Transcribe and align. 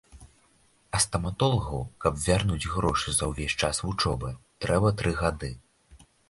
А 0.99 1.01
стаматолагу, 1.03 1.81
каб 2.05 2.17
вярнуць 2.27 2.69
грошы 2.77 3.13
за 3.19 3.29
ўвесь 3.33 3.57
час 3.61 3.83
вучобы, 3.85 4.33
трэба 4.67 4.95
тры 5.03 5.15
гады. 5.21 5.53